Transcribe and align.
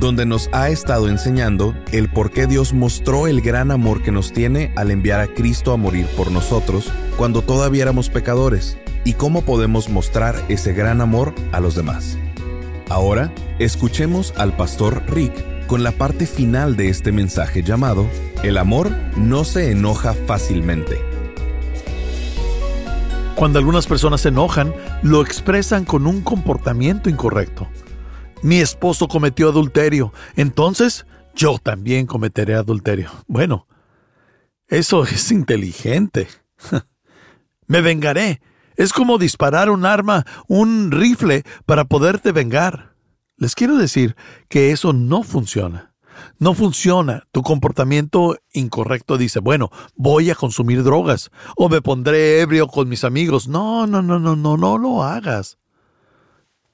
donde 0.00 0.26
nos 0.26 0.48
ha 0.52 0.68
estado 0.68 1.08
enseñando 1.08 1.74
el 1.92 2.08
por 2.08 2.30
qué 2.30 2.46
Dios 2.46 2.72
mostró 2.72 3.26
el 3.26 3.40
gran 3.40 3.70
amor 3.70 4.02
que 4.02 4.12
nos 4.12 4.32
tiene 4.32 4.72
al 4.76 4.90
enviar 4.90 5.20
a 5.20 5.28
Cristo 5.28 5.72
a 5.72 5.76
morir 5.76 6.06
por 6.16 6.30
nosotros 6.30 6.92
cuando 7.16 7.42
todavía 7.42 7.82
éramos 7.82 8.10
pecadores 8.10 8.76
y 9.04 9.14
cómo 9.14 9.42
podemos 9.42 9.88
mostrar 9.88 10.42
ese 10.48 10.72
gran 10.72 11.00
amor 11.00 11.34
a 11.52 11.60
los 11.60 11.74
demás. 11.74 12.18
Ahora, 12.88 13.32
escuchemos 13.58 14.34
al 14.36 14.56
pastor 14.56 15.02
Rick 15.08 15.66
con 15.66 15.82
la 15.82 15.92
parte 15.92 16.26
final 16.26 16.76
de 16.76 16.88
este 16.88 17.12
mensaje 17.12 17.62
llamado 17.62 18.06
El 18.42 18.58
amor 18.58 18.90
no 19.16 19.44
se 19.44 19.70
enoja 19.70 20.14
fácilmente. 20.26 21.00
Cuando 23.34 23.58
algunas 23.58 23.86
personas 23.86 24.20
se 24.20 24.28
enojan, 24.28 24.72
lo 25.02 25.22
expresan 25.22 25.84
con 25.84 26.06
un 26.06 26.20
comportamiento 26.20 27.10
incorrecto 27.10 27.68
mi 28.44 28.60
esposo 28.60 29.08
cometió 29.08 29.48
adulterio, 29.48 30.12
entonces 30.36 31.06
yo 31.34 31.58
también 31.58 32.06
cometeré 32.06 32.54
adulterio. 32.54 33.10
Bueno, 33.26 33.66
eso 34.68 35.02
es 35.04 35.32
inteligente. 35.32 36.28
Me 37.66 37.80
vengaré. 37.80 38.42
Es 38.76 38.92
como 38.92 39.16
disparar 39.16 39.70
un 39.70 39.86
arma, 39.86 40.26
un 40.46 40.90
rifle, 40.90 41.42
para 41.64 41.86
poderte 41.86 42.32
vengar. 42.32 42.94
Les 43.38 43.54
quiero 43.54 43.78
decir 43.78 44.14
que 44.50 44.72
eso 44.72 44.92
no 44.92 45.22
funciona. 45.22 45.94
No 46.38 46.52
funciona. 46.52 47.26
Tu 47.32 47.42
comportamiento 47.42 48.36
incorrecto 48.52 49.16
dice, 49.16 49.40
bueno, 49.40 49.70
voy 49.96 50.30
a 50.30 50.34
consumir 50.34 50.82
drogas 50.82 51.30
o 51.56 51.70
me 51.70 51.80
pondré 51.80 52.40
ebrio 52.40 52.68
con 52.68 52.90
mis 52.90 53.04
amigos. 53.04 53.48
No, 53.48 53.86
no, 53.86 54.02
no, 54.02 54.18
no, 54.18 54.36
no, 54.36 54.58
no 54.58 54.76
lo 54.76 55.02
hagas. 55.02 55.56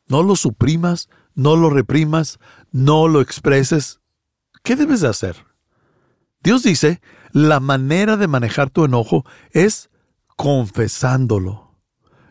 No 0.08 0.24
lo 0.24 0.34
suprimas, 0.34 1.08
no 1.34 1.56
lo 1.56 1.70
reprimas, 1.70 2.38
no 2.72 3.08
lo 3.08 3.20
expreses. 3.20 4.00
¿Qué 4.62 4.76
debes 4.76 5.00
de 5.00 5.08
hacer? 5.08 5.46
Dios 6.42 6.62
dice, 6.62 7.00
la 7.32 7.60
manera 7.60 8.16
de 8.16 8.28
manejar 8.28 8.70
tu 8.70 8.84
enojo 8.84 9.24
es 9.52 9.90
confesándolo. 10.36 11.76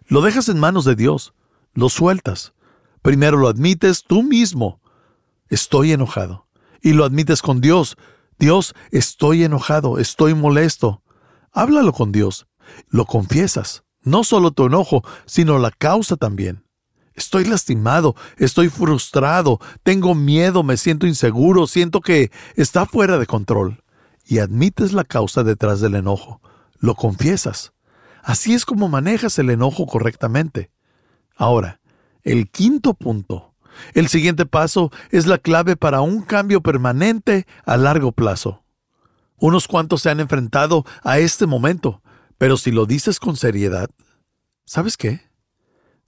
Lo 0.07 0.21
dejas 0.21 0.49
en 0.49 0.59
manos 0.59 0.85
de 0.85 0.95
Dios, 0.95 1.33
lo 1.73 1.89
sueltas. 1.89 2.53
Primero 3.01 3.37
lo 3.37 3.47
admites 3.47 4.03
tú 4.03 4.23
mismo. 4.23 4.81
Estoy 5.49 5.91
enojado. 5.91 6.47
Y 6.81 6.93
lo 6.93 7.05
admites 7.05 7.41
con 7.41 7.61
Dios. 7.61 7.97
Dios, 8.37 8.73
estoy 8.91 9.43
enojado, 9.43 9.99
estoy 9.99 10.33
molesto. 10.33 11.03
Háblalo 11.51 11.93
con 11.93 12.11
Dios. 12.11 12.47
Lo 12.87 13.05
confiesas. 13.05 13.83
No 14.01 14.23
solo 14.23 14.51
tu 14.51 14.65
enojo, 14.65 15.03
sino 15.25 15.59
la 15.59 15.71
causa 15.71 16.15
también. 16.15 16.63
Estoy 17.19 17.43
lastimado, 17.43 18.15
estoy 18.37 18.69
frustrado, 18.69 19.59
tengo 19.83 20.15
miedo, 20.15 20.63
me 20.63 20.77
siento 20.77 21.05
inseguro, 21.05 21.67
siento 21.67 21.99
que 21.99 22.31
está 22.55 22.85
fuera 22.85 23.17
de 23.17 23.25
control. 23.25 23.83
Y 24.25 24.39
admites 24.39 24.93
la 24.93 25.03
causa 25.03 25.43
detrás 25.43 25.81
del 25.81 25.95
enojo, 25.95 26.39
lo 26.79 26.95
confiesas. 26.95 27.73
Así 28.23 28.53
es 28.53 28.63
como 28.63 28.87
manejas 28.87 29.37
el 29.37 29.49
enojo 29.49 29.85
correctamente. 29.85 30.71
Ahora, 31.35 31.81
el 32.23 32.49
quinto 32.49 32.93
punto. 32.93 33.53
El 33.93 34.07
siguiente 34.07 34.45
paso 34.45 34.89
es 35.11 35.27
la 35.27 35.39
clave 35.39 35.75
para 35.75 35.99
un 35.99 36.21
cambio 36.21 36.61
permanente 36.61 37.45
a 37.65 37.75
largo 37.75 38.13
plazo. 38.13 38.63
Unos 39.35 39.67
cuantos 39.67 40.03
se 40.03 40.09
han 40.09 40.21
enfrentado 40.21 40.85
a 41.03 41.19
este 41.19 41.47
momento, 41.47 42.01
pero 42.37 42.55
si 42.55 42.71
lo 42.71 42.85
dices 42.85 43.19
con 43.19 43.35
seriedad, 43.35 43.89
¿sabes 44.65 44.95
qué? 44.95 45.28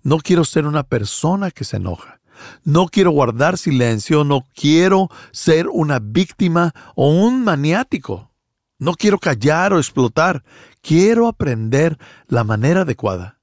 No 0.03 0.17
quiero 0.17 0.45
ser 0.45 0.65
una 0.65 0.83
persona 0.83 1.51
que 1.51 1.63
se 1.63 1.77
enoja. 1.77 2.21
No 2.63 2.87
quiero 2.87 3.11
guardar 3.11 3.57
silencio, 3.57 4.23
no 4.23 4.47
quiero 4.55 5.09
ser 5.31 5.67
una 5.67 5.99
víctima 5.99 6.73
o 6.95 7.09
un 7.09 7.43
maniático. 7.43 8.31
No 8.79 8.93
quiero 8.93 9.19
callar 9.19 9.73
o 9.73 9.77
explotar. 9.77 10.43
Quiero 10.81 11.27
aprender 11.27 11.99
la 12.27 12.43
manera 12.43 12.81
adecuada. 12.81 13.39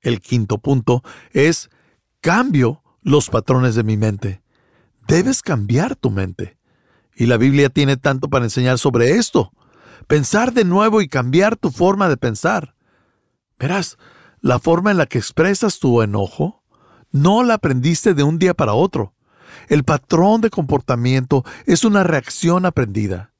El 0.00 0.20
quinto 0.20 0.58
punto 0.58 1.04
es 1.30 1.70
cambio 2.20 2.82
los 3.02 3.30
patrones 3.30 3.76
de 3.76 3.84
mi 3.84 3.96
mente. 3.96 4.42
Debes 5.06 5.42
cambiar 5.42 5.94
tu 5.94 6.10
mente. 6.10 6.58
Y 7.14 7.26
la 7.26 7.36
Biblia 7.36 7.68
tiene 7.68 7.96
tanto 7.96 8.28
para 8.28 8.44
enseñar 8.44 8.78
sobre 8.78 9.12
esto. 9.12 9.52
Pensar 10.08 10.52
de 10.52 10.64
nuevo 10.64 11.00
y 11.00 11.08
cambiar 11.08 11.56
tu 11.56 11.70
forma 11.70 12.08
de 12.08 12.16
pensar. 12.16 12.74
Verás, 13.58 13.98
la 14.42 14.58
forma 14.58 14.90
en 14.90 14.98
la 14.98 15.06
que 15.06 15.18
expresas 15.18 15.78
tu 15.78 16.02
enojo 16.02 16.62
no 17.12 17.42
la 17.44 17.54
aprendiste 17.54 18.12
de 18.12 18.22
un 18.22 18.38
día 18.38 18.54
para 18.54 18.74
otro. 18.74 19.14
El 19.68 19.84
patrón 19.84 20.40
de 20.40 20.50
comportamiento 20.50 21.44
es 21.66 21.84
una 21.84 22.02
reacción 22.02 22.66
aprendida. 22.66 23.32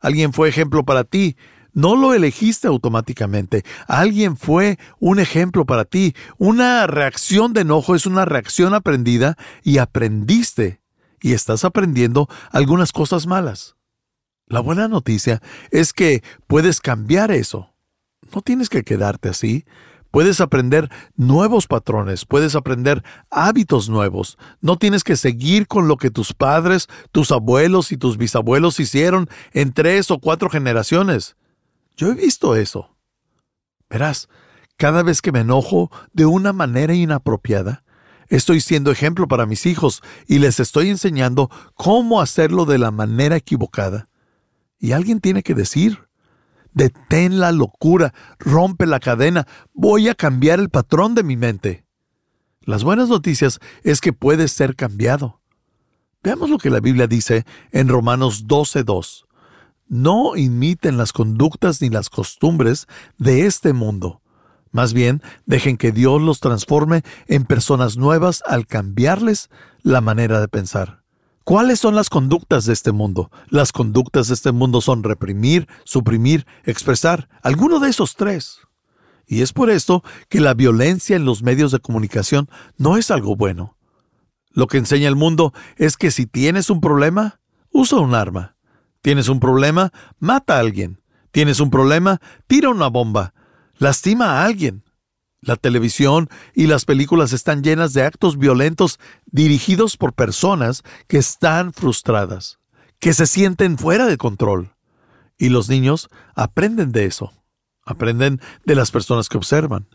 Alguien 0.00 0.32
fue 0.32 0.48
ejemplo 0.48 0.84
para 0.84 1.04
ti, 1.04 1.36
no 1.72 1.96
lo 1.96 2.12
elegiste 2.12 2.68
automáticamente. 2.68 3.64
Alguien 3.86 4.36
fue 4.36 4.78
un 5.00 5.18
ejemplo 5.18 5.64
para 5.64 5.84
ti. 5.86 6.14
Una 6.36 6.86
reacción 6.86 7.54
de 7.54 7.62
enojo 7.62 7.94
es 7.94 8.04
una 8.04 8.24
reacción 8.26 8.74
aprendida 8.74 9.38
y 9.62 9.78
aprendiste 9.78 10.82
y 11.22 11.32
estás 11.32 11.64
aprendiendo 11.64 12.28
algunas 12.50 12.92
cosas 12.92 13.26
malas. 13.26 13.76
La 14.46 14.60
buena 14.60 14.88
noticia 14.88 15.40
es 15.70 15.94
que 15.94 16.22
puedes 16.46 16.80
cambiar 16.80 17.30
eso. 17.30 17.70
No 18.34 18.42
tienes 18.42 18.68
que 18.68 18.82
quedarte 18.82 19.30
así. 19.30 19.64
Puedes 20.12 20.42
aprender 20.42 20.90
nuevos 21.16 21.66
patrones, 21.66 22.26
puedes 22.26 22.54
aprender 22.54 23.02
hábitos 23.30 23.88
nuevos. 23.88 24.36
No 24.60 24.76
tienes 24.76 25.04
que 25.04 25.16
seguir 25.16 25.66
con 25.66 25.88
lo 25.88 25.96
que 25.96 26.10
tus 26.10 26.34
padres, 26.34 26.86
tus 27.12 27.32
abuelos 27.32 27.92
y 27.92 27.96
tus 27.96 28.18
bisabuelos 28.18 28.78
hicieron 28.78 29.30
en 29.54 29.72
tres 29.72 30.10
o 30.10 30.18
cuatro 30.18 30.50
generaciones. 30.50 31.36
Yo 31.96 32.08
he 32.08 32.14
visto 32.14 32.56
eso. 32.56 32.94
Verás, 33.88 34.28
cada 34.76 35.02
vez 35.02 35.22
que 35.22 35.32
me 35.32 35.40
enojo 35.40 35.90
de 36.12 36.26
una 36.26 36.52
manera 36.52 36.92
inapropiada, 36.92 37.82
estoy 38.28 38.60
siendo 38.60 38.90
ejemplo 38.90 39.26
para 39.28 39.46
mis 39.46 39.64
hijos 39.64 40.02
y 40.26 40.40
les 40.40 40.60
estoy 40.60 40.90
enseñando 40.90 41.50
cómo 41.72 42.20
hacerlo 42.20 42.66
de 42.66 42.76
la 42.76 42.90
manera 42.90 43.36
equivocada. 43.36 44.10
Y 44.78 44.92
alguien 44.92 45.20
tiene 45.20 45.42
que 45.42 45.54
decir, 45.54 46.00
Detén 46.74 47.38
la 47.38 47.52
locura, 47.52 48.14
rompe 48.38 48.86
la 48.86 49.00
cadena, 49.00 49.46
voy 49.74 50.08
a 50.08 50.14
cambiar 50.14 50.58
el 50.58 50.70
patrón 50.70 51.14
de 51.14 51.22
mi 51.22 51.36
mente. 51.36 51.84
Las 52.62 52.84
buenas 52.84 53.08
noticias 53.08 53.58
es 53.82 54.00
que 54.00 54.12
puedes 54.12 54.52
ser 54.52 54.76
cambiado. 54.76 55.40
Veamos 56.22 56.48
lo 56.48 56.58
que 56.58 56.70
la 56.70 56.80
Biblia 56.80 57.06
dice 57.06 57.44
en 57.72 57.88
Romanos 57.88 58.46
12.2. 58.46 59.24
No 59.88 60.36
imiten 60.36 60.96
las 60.96 61.12
conductas 61.12 61.82
ni 61.82 61.90
las 61.90 62.08
costumbres 62.08 62.86
de 63.18 63.46
este 63.46 63.72
mundo. 63.72 64.22
Más 64.70 64.94
bien, 64.94 65.20
dejen 65.44 65.76
que 65.76 65.92
Dios 65.92 66.22
los 66.22 66.40
transforme 66.40 67.02
en 67.26 67.44
personas 67.44 67.96
nuevas 67.98 68.42
al 68.46 68.66
cambiarles 68.66 69.50
la 69.82 70.00
manera 70.00 70.40
de 70.40 70.48
pensar. 70.48 71.01
¿Cuáles 71.44 71.80
son 71.80 71.96
las 71.96 72.08
conductas 72.08 72.66
de 72.66 72.72
este 72.72 72.92
mundo? 72.92 73.30
Las 73.48 73.72
conductas 73.72 74.28
de 74.28 74.34
este 74.34 74.52
mundo 74.52 74.80
son 74.80 75.02
reprimir, 75.02 75.66
suprimir, 75.84 76.46
expresar, 76.64 77.28
alguno 77.42 77.80
de 77.80 77.90
esos 77.90 78.14
tres. 78.14 78.60
Y 79.26 79.42
es 79.42 79.52
por 79.52 79.70
esto 79.70 80.04
que 80.28 80.40
la 80.40 80.54
violencia 80.54 81.16
en 81.16 81.24
los 81.24 81.42
medios 81.42 81.72
de 81.72 81.80
comunicación 81.80 82.48
no 82.76 82.96
es 82.96 83.10
algo 83.10 83.34
bueno. 83.34 83.76
Lo 84.50 84.66
que 84.66 84.78
enseña 84.78 85.08
el 85.08 85.16
mundo 85.16 85.52
es 85.76 85.96
que 85.96 86.10
si 86.10 86.26
tienes 86.26 86.70
un 86.70 86.80
problema, 86.80 87.40
usa 87.72 87.98
un 87.98 88.14
arma. 88.14 88.56
Tienes 89.00 89.28
un 89.28 89.40
problema, 89.40 89.92
mata 90.20 90.56
a 90.56 90.60
alguien. 90.60 91.00
Tienes 91.32 91.58
un 91.58 91.70
problema, 91.70 92.20
tira 92.46 92.68
una 92.68 92.88
bomba. 92.88 93.34
Lastima 93.78 94.26
a 94.26 94.44
alguien. 94.44 94.84
La 95.42 95.56
televisión 95.56 96.30
y 96.54 96.68
las 96.68 96.84
películas 96.84 97.32
están 97.32 97.64
llenas 97.64 97.92
de 97.92 98.04
actos 98.04 98.38
violentos 98.38 99.00
dirigidos 99.26 99.96
por 99.96 100.12
personas 100.12 100.84
que 101.08 101.18
están 101.18 101.72
frustradas, 101.72 102.60
que 103.00 103.12
se 103.12 103.26
sienten 103.26 103.76
fuera 103.76 104.06
de 104.06 104.16
control. 104.16 104.76
Y 105.36 105.48
los 105.48 105.68
niños 105.68 106.08
aprenden 106.36 106.92
de 106.92 107.06
eso, 107.06 107.32
aprenden 107.84 108.40
de 108.64 108.76
las 108.76 108.92
personas 108.92 109.28
que 109.28 109.36
observan. 109.36 109.88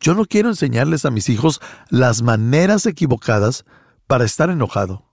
Yo 0.00 0.14
no 0.14 0.24
quiero 0.24 0.48
enseñarles 0.48 1.04
a 1.04 1.10
mis 1.10 1.28
hijos 1.28 1.60
las 1.90 2.22
maneras 2.22 2.86
equivocadas 2.86 3.66
para 4.06 4.24
estar 4.24 4.48
enojado. 4.48 5.04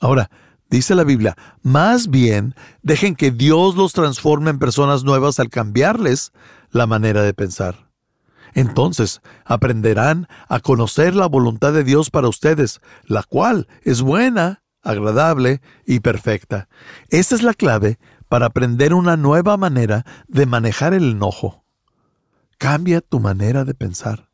Ahora, 0.00 0.30
Dice 0.70 0.96
la 0.96 1.04
Biblia, 1.04 1.36
más 1.62 2.08
bien 2.08 2.56
dejen 2.82 3.14
que 3.14 3.30
Dios 3.30 3.76
los 3.76 3.92
transforme 3.92 4.50
en 4.50 4.58
personas 4.58 5.04
nuevas 5.04 5.38
al 5.38 5.48
cambiarles 5.48 6.32
la 6.70 6.86
manera 6.88 7.22
de 7.22 7.32
pensar. 7.32 7.93
Entonces 8.54 9.20
aprenderán 9.44 10.28
a 10.48 10.60
conocer 10.60 11.14
la 11.14 11.26
voluntad 11.26 11.72
de 11.72 11.84
Dios 11.84 12.10
para 12.10 12.28
ustedes, 12.28 12.80
la 13.04 13.24
cual 13.24 13.68
es 13.82 14.00
buena, 14.00 14.62
agradable 14.82 15.60
y 15.84 16.00
perfecta. 16.00 16.68
Esta 17.08 17.34
es 17.34 17.42
la 17.42 17.54
clave 17.54 17.98
para 18.28 18.46
aprender 18.46 18.94
una 18.94 19.16
nueva 19.16 19.56
manera 19.56 20.06
de 20.28 20.46
manejar 20.46 20.94
el 20.94 21.10
enojo. 21.12 21.64
Cambia 22.58 23.00
tu 23.00 23.20
manera 23.20 23.64
de 23.64 23.74
pensar. 23.74 24.30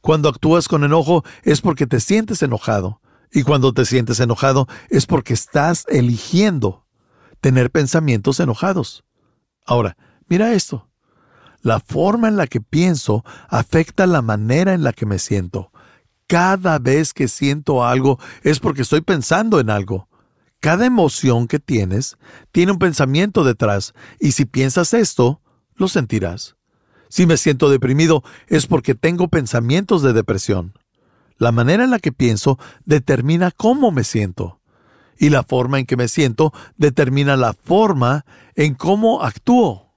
Cuando 0.00 0.28
actúas 0.28 0.68
con 0.68 0.84
enojo 0.84 1.24
es 1.42 1.60
porque 1.60 1.86
te 1.86 2.00
sientes 2.00 2.42
enojado. 2.42 3.00
Y 3.32 3.44
cuando 3.44 3.72
te 3.72 3.86
sientes 3.86 4.20
enojado 4.20 4.66
es 4.90 5.06
porque 5.06 5.32
estás 5.32 5.86
eligiendo 5.88 6.86
tener 7.40 7.70
pensamientos 7.70 8.40
enojados. 8.40 9.04
Ahora, 9.64 9.96
mira 10.28 10.52
esto. 10.52 10.88
La 11.62 11.78
forma 11.78 12.28
en 12.28 12.36
la 12.36 12.48
que 12.48 12.60
pienso 12.60 13.24
afecta 13.48 14.06
la 14.06 14.20
manera 14.20 14.74
en 14.74 14.82
la 14.82 14.92
que 14.92 15.06
me 15.06 15.18
siento. 15.18 15.70
Cada 16.26 16.78
vez 16.78 17.14
que 17.14 17.28
siento 17.28 17.84
algo 17.84 18.18
es 18.42 18.58
porque 18.58 18.82
estoy 18.82 19.00
pensando 19.00 19.60
en 19.60 19.70
algo. 19.70 20.08
Cada 20.58 20.86
emoción 20.86 21.46
que 21.46 21.60
tienes 21.60 22.16
tiene 22.50 22.72
un 22.72 22.78
pensamiento 22.78 23.44
detrás 23.44 23.94
y 24.18 24.32
si 24.32 24.44
piensas 24.44 24.92
esto, 24.92 25.40
lo 25.74 25.88
sentirás. 25.88 26.56
Si 27.08 27.26
me 27.26 27.36
siento 27.36 27.68
deprimido 27.68 28.24
es 28.48 28.66
porque 28.66 28.94
tengo 28.94 29.28
pensamientos 29.28 30.02
de 30.02 30.12
depresión. 30.12 30.74
La 31.36 31.52
manera 31.52 31.84
en 31.84 31.90
la 31.90 31.98
que 31.98 32.12
pienso 32.12 32.58
determina 32.84 33.50
cómo 33.50 33.90
me 33.92 34.02
siento. 34.02 34.60
Y 35.18 35.30
la 35.30 35.42
forma 35.42 35.78
en 35.78 35.86
que 35.86 35.96
me 35.96 36.08
siento 36.08 36.52
determina 36.76 37.36
la 37.36 37.52
forma 37.52 38.24
en 38.54 38.74
cómo 38.74 39.22
actúo. 39.22 39.91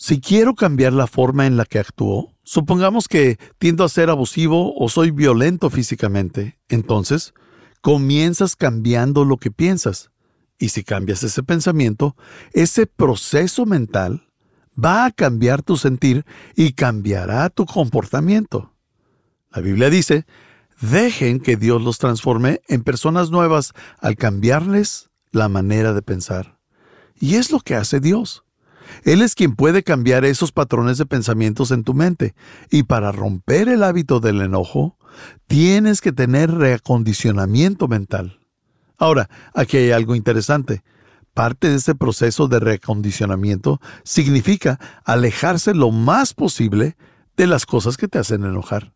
Si 0.00 0.20
quiero 0.20 0.54
cambiar 0.54 0.92
la 0.92 1.08
forma 1.08 1.46
en 1.46 1.56
la 1.56 1.64
que 1.64 1.80
actúo, 1.80 2.32
supongamos 2.44 3.08
que 3.08 3.36
tiendo 3.58 3.82
a 3.82 3.88
ser 3.88 4.10
abusivo 4.10 4.72
o 4.76 4.88
soy 4.88 5.10
violento 5.10 5.70
físicamente, 5.70 6.56
entonces 6.68 7.34
comienzas 7.80 8.54
cambiando 8.54 9.24
lo 9.24 9.38
que 9.38 9.50
piensas. 9.50 10.12
Y 10.56 10.68
si 10.68 10.84
cambias 10.84 11.24
ese 11.24 11.42
pensamiento, 11.42 12.14
ese 12.52 12.86
proceso 12.86 13.66
mental 13.66 14.28
va 14.72 15.04
a 15.04 15.10
cambiar 15.10 15.62
tu 15.62 15.76
sentir 15.76 16.24
y 16.54 16.74
cambiará 16.74 17.50
tu 17.50 17.66
comportamiento. 17.66 18.72
La 19.50 19.60
Biblia 19.60 19.90
dice, 19.90 20.26
dejen 20.80 21.40
que 21.40 21.56
Dios 21.56 21.82
los 21.82 21.98
transforme 21.98 22.60
en 22.68 22.84
personas 22.84 23.30
nuevas 23.30 23.72
al 23.98 24.14
cambiarles 24.14 25.10
la 25.32 25.48
manera 25.48 25.92
de 25.92 26.02
pensar. 26.02 26.60
Y 27.18 27.34
es 27.34 27.50
lo 27.50 27.58
que 27.58 27.74
hace 27.74 27.98
Dios. 27.98 28.44
Él 29.04 29.22
es 29.22 29.34
quien 29.34 29.54
puede 29.54 29.82
cambiar 29.82 30.24
esos 30.24 30.52
patrones 30.52 30.98
de 30.98 31.06
pensamientos 31.06 31.70
en 31.70 31.84
tu 31.84 31.94
mente. 31.94 32.34
Y 32.70 32.84
para 32.84 33.12
romper 33.12 33.68
el 33.68 33.82
hábito 33.82 34.20
del 34.20 34.40
enojo, 34.40 34.96
tienes 35.46 36.00
que 36.00 36.12
tener 36.12 36.50
reacondicionamiento 36.52 37.88
mental. 37.88 38.40
Ahora, 38.96 39.30
aquí 39.54 39.76
hay 39.76 39.90
algo 39.92 40.14
interesante. 40.14 40.82
Parte 41.34 41.68
de 41.68 41.76
ese 41.76 41.94
proceso 41.94 42.48
de 42.48 42.58
reacondicionamiento 42.58 43.80
significa 44.02 44.80
alejarse 45.04 45.74
lo 45.74 45.90
más 45.90 46.34
posible 46.34 46.96
de 47.36 47.46
las 47.46 47.64
cosas 47.64 47.96
que 47.96 48.08
te 48.08 48.18
hacen 48.18 48.44
enojar. 48.44 48.92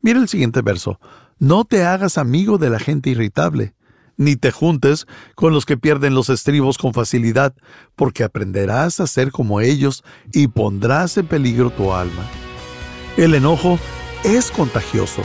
Mira 0.00 0.18
el 0.18 0.28
siguiente 0.28 0.62
verso. 0.62 0.98
No 1.38 1.64
te 1.64 1.84
hagas 1.84 2.18
amigo 2.18 2.58
de 2.58 2.70
la 2.70 2.80
gente 2.80 3.10
irritable 3.10 3.74
ni 4.18 4.36
te 4.36 4.50
juntes 4.50 5.06
con 5.34 5.54
los 5.54 5.64
que 5.64 5.78
pierden 5.78 6.14
los 6.14 6.28
estribos 6.28 6.76
con 6.76 6.92
facilidad, 6.92 7.54
porque 7.96 8.24
aprenderás 8.24 9.00
a 9.00 9.06
ser 9.06 9.30
como 9.30 9.62
ellos 9.62 10.04
y 10.32 10.48
pondrás 10.48 11.16
en 11.16 11.26
peligro 11.26 11.70
tu 11.70 11.94
alma. 11.94 12.26
El 13.16 13.34
enojo 13.34 13.78
es 14.24 14.50
contagioso. 14.50 15.22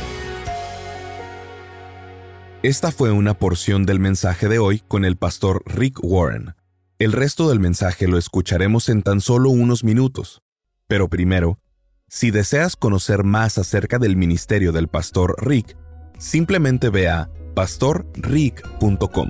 Esta 2.62 2.92
fue 2.94 3.12
una 3.12 3.34
porción 3.34 3.86
del 3.86 4.00
mensaje 4.00 4.48
de 4.48 4.58
hoy 4.58 4.82
con 4.88 5.04
el 5.04 5.18
pastor 5.18 5.64
Rick 5.66 6.00
Warren. 6.02 6.56
El 6.98 7.12
resto 7.12 7.50
del 7.50 7.60
mensaje 7.60 8.08
lo 8.08 8.18
escucharemos 8.18 8.88
en 8.88 9.04
tan 9.04 9.20
solo 9.20 9.50
unos 9.50 9.84
minutos. 9.84 10.42
Pero 10.88 11.10
primero, 11.10 11.60
si 12.08 12.32
deseas 12.32 12.76
conocer 12.76 13.24
más 13.24 13.58
acerca 13.58 14.00
del 14.00 14.16
ministerio 14.16 14.72
del 14.72 14.88
pastor 14.88 15.36
Rick, 15.40 15.76
simplemente 16.18 16.90
ve 16.90 17.10
a 17.10 17.30
pastorrick.com. 17.54 19.30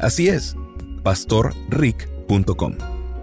Así 0.00 0.28
es, 0.28 0.56
pastorrick.com. 1.02 2.74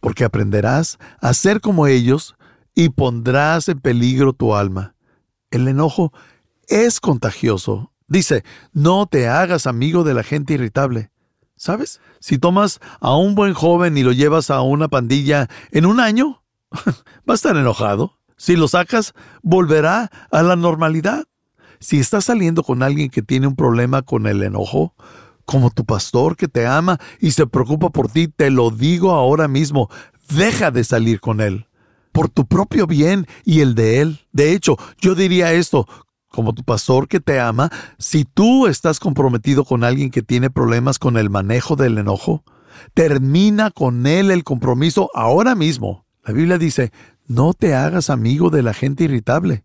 porque 0.00 0.24
aprenderás 0.24 0.98
a 1.20 1.34
ser 1.34 1.60
como 1.60 1.86
ellos 1.86 2.36
y 2.74 2.90
pondrás 2.90 3.68
en 3.68 3.80
peligro 3.80 4.32
tu 4.32 4.54
alma. 4.54 4.94
El 5.50 5.66
enojo 5.66 6.12
es 6.68 7.00
contagioso 7.00 7.92
Dice, 8.08 8.42
no 8.72 9.06
te 9.06 9.28
hagas 9.28 9.66
amigo 9.66 10.02
de 10.02 10.14
la 10.14 10.22
gente 10.22 10.54
irritable. 10.54 11.10
¿Sabes? 11.56 12.00
Si 12.20 12.38
tomas 12.38 12.80
a 13.00 13.16
un 13.16 13.34
buen 13.34 13.52
joven 13.52 13.98
y 13.98 14.02
lo 14.02 14.12
llevas 14.12 14.50
a 14.50 14.62
una 14.62 14.88
pandilla 14.88 15.48
en 15.72 15.86
un 15.86 16.00
año, 16.00 16.42
va 16.72 17.32
a 17.32 17.34
estar 17.34 17.56
enojado. 17.56 18.18
Si 18.36 18.56
lo 18.56 18.68
sacas, 18.68 19.12
volverá 19.42 20.10
a 20.30 20.42
la 20.42 20.56
normalidad. 20.56 21.26
Si 21.80 21.98
estás 21.98 22.26
saliendo 22.26 22.62
con 22.62 22.82
alguien 22.82 23.10
que 23.10 23.22
tiene 23.22 23.46
un 23.46 23.56
problema 23.56 24.02
con 24.02 24.26
el 24.26 24.42
enojo, 24.42 24.94
como 25.44 25.70
tu 25.70 25.84
pastor 25.84 26.36
que 26.36 26.46
te 26.48 26.66
ama 26.66 26.98
y 27.20 27.32
se 27.32 27.46
preocupa 27.46 27.90
por 27.90 28.08
ti, 28.08 28.28
te 28.28 28.50
lo 28.50 28.70
digo 28.70 29.12
ahora 29.12 29.48
mismo, 29.48 29.90
deja 30.28 30.70
de 30.70 30.84
salir 30.84 31.20
con 31.20 31.40
él. 31.40 31.66
Por 32.12 32.28
tu 32.28 32.46
propio 32.46 32.86
bien 32.86 33.26
y 33.44 33.60
el 33.60 33.74
de 33.74 34.00
él. 34.00 34.20
De 34.32 34.52
hecho, 34.52 34.76
yo 35.00 35.14
diría 35.14 35.52
esto, 35.52 35.88
como 36.28 36.52
tu 36.52 36.62
pastor 36.62 37.08
que 37.08 37.20
te 37.20 37.40
ama, 37.40 37.70
si 37.98 38.24
tú 38.24 38.66
estás 38.66 39.00
comprometido 39.00 39.64
con 39.64 39.84
alguien 39.84 40.10
que 40.10 40.22
tiene 40.22 40.50
problemas 40.50 40.98
con 40.98 41.16
el 41.16 41.30
manejo 41.30 41.76
del 41.76 41.98
enojo, 41.98 42.44
termina 42.94 43.70
con 43.70 44.06
él 44.06 44.30
el 44.30 44.44
compromiso 44.44 45.10
ahora 45.14 45.54
mismo. 45.54 46.04
La 46.24 46.32
Biblia 46.32 46.58
dice, 46.58 46.92
no 47.26 47.54
te 47.54 47.74
hagas 47.74 48.10
amigo 48.10 48.50
de 48.50 48.62
la 48.62 48.74
gente 48.74 49.04
irritable. 49.04 49.64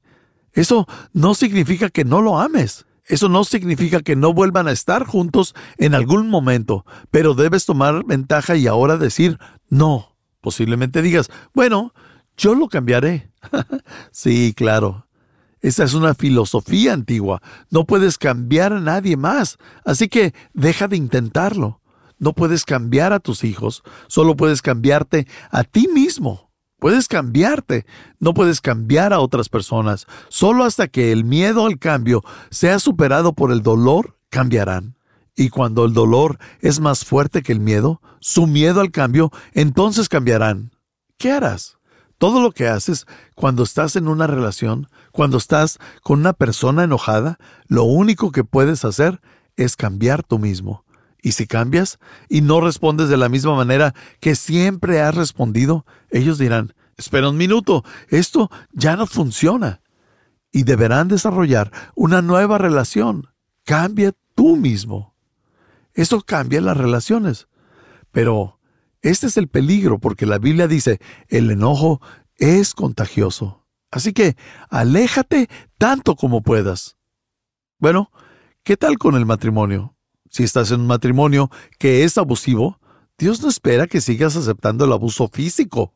Eso 0.54 0.88
no 1.12 1.34
significa 1.34 1.90
que 1.90 2.06
no 2.06 2.22
lo 2.22 2.40
ames. 2.40 2.86
Eso 3.06 3.28
no 3.28 3.44
significa 3.44 4.02
que 4.02 4.16
no 4.16 4.34
vuelvan 4.34 4.68
a 4.68 4.72
estar 4.72 5.06
juntos 5.06 5.56
en 5.78 5.94
algún 5.94 6.30
momento, 6.30 6.86
pero 7.12 7.34
debes 7.34 7.66
tomar 7.66 8.06
ventaja 8.06 8.56
y 8.56 8.68
ahora 8.68 8.98
decir 8.98 9.40
no. 9.70 10.16
Posiblemente 10.40 11.02
digas, 11.02 11.30
bueno, 11.54 11.94
yo 12.38 12.56
lo 12.56 12.70
cambiaré. 12.70 13.32
sí, 14.12 14.54
claro. 14.56 15.08
Esa 15.64 15.86
es 15.86 15.94
una 15.94 16.14
filosofía 16.14 16.92
antigua. 16.92 17.42
No 17.72 17.86
puedes 17.86 18.18
cambiar 18.18 18.74
a 18.74 18.82
nadie 18.82 19.16
más. 19.16 19.58
Así 19.86 20.10
que 20.10 20.34
deja 20.54 20.90
de 20.90 20.98
intentarlo. 20.98 21.80
No 22.20 22.34
puedes 22.34 22.66
cambiar 22.66 23.14
a 23.14 23.22
tus 23.22 23.46
hijos. 23.46 23.82
Solo 24.08 24.36
puedes 24.36 24.62
cambiarte 24.62 25.26
a 25.50 25.64
ti 25.64 25.88
mismo. 25.88 26.52
Puedes 26.80 27.08
cambiarte. 27.08 27.86
No 28.20 28.34
puedes 28.34 28.60
cambiar 28.60 29.14
a 29.14 29.22
otras 29.22 29.48
personas. 29.48 30.06
Solo 30.28 30.66
hasta 30.66 30.90
que 30.90 31.14
el 31.14 31.24
miedo 31.24 31.66
al 31.66 31.80
cambio 31.80 32.26
sea 32.52 32.78
superado 32.78 33.32
por 33.32 33.54
el 33.54 33.64
dolor, 33.64 34.18
cambiarán. 34.30 34.98
Y 35.34 35.48
cuando 35.48 35.86
el 35.86 35.94
dolor 35.94 36.40
es 36.60 36.82
más 36.82 37.06
fuerte 37.06 37.42
que 37.42 37.54
el 37.54 37.62
miedo, 37.62 38.02
su 38.20 38.48
miedo 38.48 38.82
al 38.82 38.92
cambio, 38.92 39.32
entonces 39.54 40.10
cambiarán. 40.10 40.72
¿Qué 41.18 41.32
harás? 41.32 41.78
Todo 42.24 42.42
lo 42.42 42.54
que 42.54 42.70
haces 42.70 43.06
cuando 43.36 43.64
estás 43.64 43.98
en 43.98 44.08
una 44.08 44.28
relación, 44.28 44.88
cuando 45.12 45.38
estás 45.38 45.78
con 46.04 46.22
una 46.22 46.32
persona 46.32 46.86
enojada, 46.86 47.38
lo 47.68 47.84
único 47.84 48.32
que 48.32 48.46
puedes 48.46 48.86
hacer 48.86 49.20
es 49.58 49.76
cambiar 49.76 50.24
tú 50.24 50.40
mismo. 50.40 50.86
Y 51.22 51.34
si 51.34 51.48
cambias 51.48 52.00
y 52.30 52.40
no 52.40 52.62
respondes 52.62 53.10
de 53.10 53.18
la 53.18 53.28
misma 53.28 53.58
manera 53.58 53.94
que 54.22 54.36
siempre 54.36 55.02
has 55.02 55.14
respondido, 55.14 55.86
ellos 56.12 56.38
dirán, 56.38 56.74
espera 56.96 57.28
un 57.28 57.36
minuto, 57.36 57.84
esto 58.08 58.50
ya 58.72 58.96
no 58.96 59.06
funciona. 59.06 59.82
Y 60.50 60.64
deberán 60.64 61.10
desarrollar 61.10 61.74
una 61.94 62.22
nueva 62.22 62.58
relación. 62.58 63.34
Cambia 63.66 64.14
tú 64.34 64.56
mismo. 64.56 65.14
Eso 65.94 66.22
cambia 66.22 66.62
las 66.62 66.78
relaciones. 66.78 67.50
Pero 68.14 68.62
este 69.04 69.28
es 69.28 69.38
el 69.38 69.50
peligro 69.50 70.00
porque 70.00 70.26
la 70.26 70.40
Biblia 70.40 70.68
dice, 70.68 71.00
el 71.28 71.52
enojo 71.52 72.02
es 72.38 72.74
contagioso. 72.74 73.68
Así 73.92 74.14
que 74.14 74.36
aléjate 74.70 75.50
tanto 75.78 76.16
como 76.16 76.42
puedas. 76.42 76.98
Bueno, 77.78 78.12
¿qué 78.64 78.78
tal 78.78 78.98
con 78.98 79.16
el 79.16 79.26
matrimonio? 79.26 79.96
Si 80.30 80.44
estás 80.44 80.72
en 80.72 80.82
un 80.82 80.88
matrimonio 80.88 81.52
que 81.78 82.06
es 82.06 82.18
abusivo, 82.18 82.80
Dios 83.18 83.42
no 83.42 83.50
espera 83.50 83.88
que 83.88 84.02
sigas 84.02 84.36
aceptando 84.36 84.86
el 84.86 84.94
abuso 84.94 85.28
físico. 85.28 85.94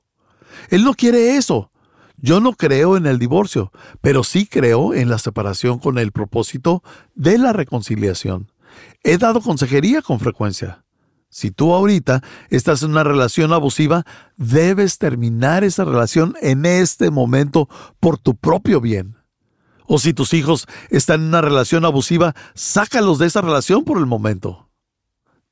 Él 0.69 0.83
no 0.83 0.93
quiere 0.93 1.37
eso. 1.37 1.71
Yo 2.17 2.39
no 2.41 2.53
creo 2.53 2.97
en 2.97 3.05
el 3.05 3.19
divorcio, 3.19 3.71
pero 4.01 4.23
sí 4.23 4.47
creo 4.47 4.93
en 4.93 5.07
la 5.09 5.17
separación 5.17 5.79
con 5.79 5.97
el 5.97 6.11
propósito 6.11 6.83
de 7.15 7.37
la 7.37 7.53
reconciliación. 7.53 8.51
He 9.03 9.17
dado 9.17 9.41
consejería 9.41 10.01
con 10.01 10.19
frecuencia. 10.19 10.83
Si 11.29 11.51
tú 11.51 11.73
ahorita 11.73 12.23
estás 12.49 12.83
en 12.83 12.91
una 12.91 13.03
relación 13.03 13.53
abusiva, 13.53 14.05
debes 14.37 14.97
terminar 14.97 15.63
esa 15.63 15.83
relación 15.83 16.35
en 16.41 16.65
este 16.65 17.11
momento 17.11 17.67
por 17.99 18.17
tu 18.17 18.35
propio 18.35 18.79
bien. 18.79 19.17
O 19.85 19.99
si 19.99 20.13
tus 20.13 20.33
hijos 20.33 20.67
están 20.89 21.21
en 21.21 21.27
una 21.27 21.41
relación 21.41 21.85
abusiva, 21.85 22.35
sácalos 22.53 23.19
de 23.19 23.27
esa 23.27 23.41
relación 23.41 23.83
por 23.83 23.97
el 23.97 24.05
momento. 24.05 24.69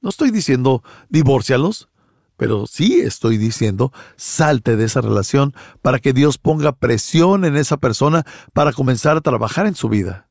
No 0.02 0.10
estoy 0.10 0.32
diciendo 0.32 0.84
divórcialos, 1.10 1.90
pero 2.38 2.68
sí 2.68 3.00
estoy 3.00 3.38
diciendo 3.38 3.94
salte 4.18 4.76
de 4.76 4.86
esa 4.86 5.02
relación 5.02 5.54
para 5.82 6.00
que 6.00 6.14
Dios 6.14 6.38
ponga 6.38 6.74
presión 6.74 7.46
en 7.46 7.56
esa 7.56 7.78
persona 7.78 8.26
para 8.54 8.74
comenzar 8.74 9.18
a 9.18 9.22
trabajar 9.22 9.68
en 9.68 9.76
su 9.76 9.90
vida. 9.90 10.30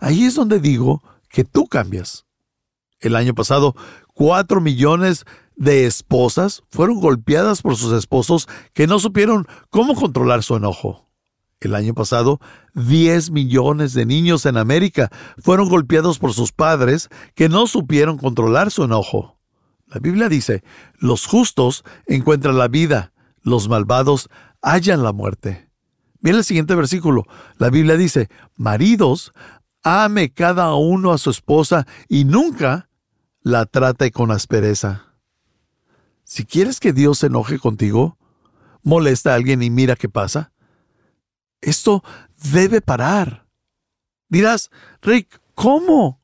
Ahí 0.00 0.24
es 0.24 0.34
donde 0.34 0.58
digo 0.58 1.02
que 1.28 1.44
tú 1.44 1.66
cambias. 1.66 2.26
El 3.00 3.16
año 3.16 3.34
pasado 3.34 3.74
Cuatro 4.14 4.60
millones 4.60 5.24
de 5.56 5.86
esposas 5.86 6.62
fueron 6.70 7.00
golpeadas 7.00 7.62
por 7.62 7.76
sus 7.76 7.92
esposos 7.92 8.48
que 8.72 8.86
no 8.86 8.98
supieron 9.00 9.46
cómo 9.70 9.94
controlar 9.94 10.42
su 10.42 10.56
enojo. 10.56 11.08
El 11.60 11.74
año 11.74 11.94
pasado, 11.94 12.40
10 12.74 13.30
millones 13.30 13.92
de 13.92 14.06
niños 14.06 14.46
en 14.46 14.56
América 14.56 15.10
fueron 15.38 15.68
golpeados 15.68 16.18
por 16.18 16.32
sus 16.32 16.52
padres 16.52 17.08
que 17.34 17.48
no 17.48 17.66
supieron 17.66 18.18
controlar 18.18 18.70
su 18.70 18.84
enojo. 18.84 19.38
La 19.86 19.98
Biblia 19.98 20.28
dice, 20.28 20.62
los 20.98 21.26
justos 21.26 21.84
encuentran 22.06 22.58
la 22.58 22.68
vida, 22.68 23.12
los 23.42 23.68
malvados 23.68 24.28
hallan 24.62 25.02
la 25.02 25.12
muerte. 25.12 25.70
Mira 26.20 26.38
el 26.38 26.44
siguiente 26.44 26.74
versículo. 26.74 27.24
La 27.58 27.68
Biblia 27.68 27.96
dice, 27.96 28.28
maridos, 28.56 29.32
ame 29.82 30.32
cada 30.32 30.74
uno 30.74 31.12
a 31.12 31.18
su 31.18 31.30
esposa 31.30 31.86
y 32.08 32.24
nunca 32.24 32.88
la 33.44 33.66
trate 33.66 34.10
con 34.10 34.30
aspereza. 34.32 35.14
Si 36.24 36.46
quieres 36.46 36.80
que 36.80 36.94
Dios 36.94 37.18
se 37.18 37.26
enoje 37.26 37.58
contigo, 37.58 38.16
molesta 38.82 39.32
a 39.32 39.34
alguien 39.36 39.62
y 39.62 39.68
mira 39.68 39.96
qué 39.96 40.08
pasa. 40.08 40.52
Esto 41.60 42.02
debe 42.52 42.80
parar. 42.80 43.46
Dirás, 44.30 44.70
Rick, 45.02 45.40
¿cómo? 45.54 46.22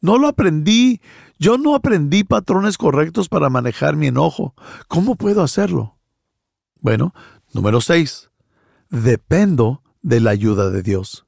No 0.00 0.18
lo 0.18 0.26
aprendí. 0.26 1.00
Yo 1.38 1.58
no 1.58 1.76
aprendí 1.76 2.24
patrones 2.24 2.76
correctos 2.76 3.28
para 3.28 3.48
manejar 3.48 3.94
mi 3.94 4.08
enojo. 4.08 4.54
¿Cómo 4.88 5.14
puedo 5.14 5.42
hacerlo? 5.42 5.96
Bueno, 6.80 7.14
número 7.52 7.80
6. 7.80 8.30
Dependo 8.90 9.84
de 10.02 10.18
la 10.18 10.30
ayuda 10.30 10.70
de 10.70 10.82
Dios. 10.82 11.24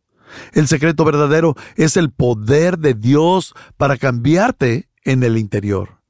El 0.53 0.69
secreto 0.69 1.05
verdadero 1.05 1.55
es 1.77 1.97
el 1.97 2.11
poder 2.11 2.79
de 2.79 2.95
Dios 2.95 3.55
para 3.77 3.97
cambiarte 3.97 4.89
en 5.05 5.23
el 5.23 5.39
interior. 5.39 6.01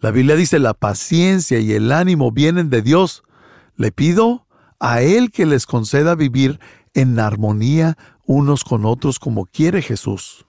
La 0.00 0.10
Biblia 0.10 0.34
dice 0.34 0.58
la 0.58 0.74
paciencia 0.74 1.60
y 1.60 1.72
el 1.72 1.92
ánimo 1.92 2.32
vienen 2.32 2.70
de 2.70 2.82
Dios. 2.82 3.22
Le 3.76 3.92
pido 3.92 4.46
a 4.78 5.02
Él 5.02 5.30
que 5.30 5.46
les 5.46 5.66
conceda 5.66 6.14
vivir 6.14 6.58
en 6.94 7.18
armonía 7.18 7.96
unos 8.26 8.64
con 8.64 8.84
otros 8.84 9.18
como 9.18 9.46
quiere 9.46 9.82
Jesús. 9.82 10.46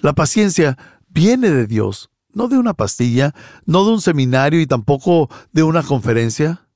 La 0.00 0.12
paciencia 0.12 0.76
viene 1.08 1.50
de 1.50 1.66
Dios, 1.66 2.10
no 2.32 2.48
de 2.48 2.58
una 2.58 2.74
pastilla, 2.74 3.34
no 3.66 3.84
de 3.84 3.92
un 3.92 4.00
seminario 4.00 4.60
y 4.60 4.66
tampoco 4.66 5.28
de 5.52 5.62
una 5.62 5.82
conferencia. 5.82 6.68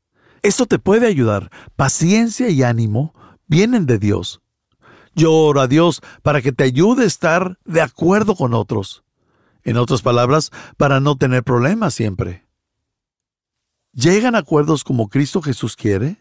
Eso 0.43 0.67
te 0.67 0.79
puede 0.79 1.07
ayudar. 1.07 1.51
Paciencia 1.77 2.49
y 2.49 2.63
ánimo 2.63 3.15
vienen 3.47 3.87
de 3.87 3.99
Dios. 3.99 4.42
Yo 5.15 5.33
oro 5.33 5.61
a 5.61 5.69
Dios 5.69 6.01
para 6.23 6.41
que 6.41 6.53
te 6.53 6.65
ayude 6.65 7.05
a 7.05 7.07
estar 7.07 7.59
de 7.65 7.81
acuerdo 7.81 8.35
con 8.35 8.55
otros. 8.55 9.05
En 9.65 9.77
otras 9.77 10.03
palabras, 10.03 10.51
para 10.77 11.01
no 11.01 11.17
tener 11.17 11.45
problemas 11.45 11.95
siempre. 11.95 12.47
¿Llegan 13.93 14.35
acuerdos 14.35 14.85
como 14.85 15.09
Cristo 15.09 15.43
Jesús 15.43 15.77
quiere? 15.77 16.17